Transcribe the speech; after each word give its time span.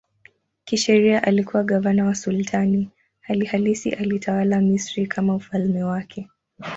Kisheria 0.65 1.23
alikuwa 1.23 1.63
gavana 1.63 2.05
wa 2.05 2.15
sultani, 2.15 2.89
hali 3.21 3.45
halisi 3.45 3.91
alitawala 3.91 4.61
Misri 4.61 5.07
kama 5.07 5.35
ufalme 5.35 5.83
wake. 5.83 6.29